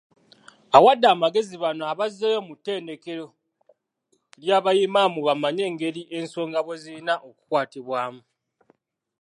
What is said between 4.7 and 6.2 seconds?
Imam bamanye engeri